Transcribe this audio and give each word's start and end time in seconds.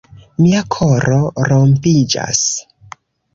Mia 0.43 0.61
koro 0.75 1.19
rompiĝas. 1.51 2.41